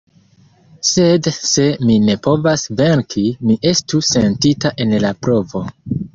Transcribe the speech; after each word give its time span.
Sed 0.91 1.29
se 1.35 1.65
mi 1.89 1.97
ne 2.05 2.15
povas 2.29 2.65
venki, 2.81 3.27
mi 3.51 3.59
estu 3.75 4.03
sentima 4.09 4.75
en 4.87 4.99
la 5.07 5.15
provo. 5.29 5.65